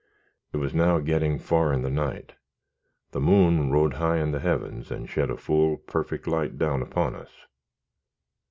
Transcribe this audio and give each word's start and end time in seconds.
It 0.51 0.57
was 0.57 0.73
now 0.73 0.97
getting 0.97 1.37
far 1.37 1.71
in 1.71 1.83
the 1.83 1.89
night. 1.91 2.33
The 3.11 3.21
moon 3.21 3.69
rode 3.69 3.93
high 3.93 4.17
in 4.17 4.31
the 4.31 4.39
heavens, 4.39 4.89
and 4.89 5.07
shed 5.07 5.29
a 5.29 5.37
full, 5.37 5.77
perfect 5.77 6.25
light 6.25 6.57
down 6.57 6.81
upon 6.81 7.13
us. 7.13 7.45